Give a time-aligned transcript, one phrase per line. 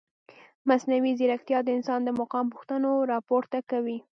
[0.67, 3.97] مصنوعي ځیرکتیا د انسان د مقام پوښتنه راپورته کوي.